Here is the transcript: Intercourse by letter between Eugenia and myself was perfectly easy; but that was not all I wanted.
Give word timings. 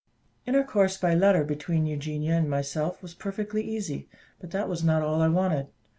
Intercourse 0.47 0.97
by 0.97 1.13
letter 1.13 1.43
between 1.43 1.85
Eugenia 1.85 2.33
and 2.35 2.49
myself 2.49 3.03
was 3.03 3.13
perfectly 3.13 3.61
easy; 3.63 4.09
but 4.39 4.49
that 4.49 4.67
was 4.67 4.83
not 4.83 5.03
all 5.03 5.21
I 5.21 5.27
wanted. 5.27 5.67